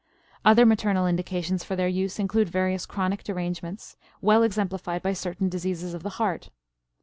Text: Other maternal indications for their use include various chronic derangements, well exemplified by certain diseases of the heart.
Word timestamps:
Other 0.43 0.65
maternal 0.65 1.05
indications 1.05 1.63
for 1.63 1.75
their 1.75 1.87
use 1.87 2.17
include 2.17 2.49
various 2.49 2.87
chronic 2.87 3.23
derangements, 3.23 3.97
well 4.19 4.41
exemplified 4.41 5.03
by 5.03 5.13
certain 5.13 5.47
diseases 5.47 5.93
of 5.93 6.01
the 6.01 6.09
heart. 6.17 6.49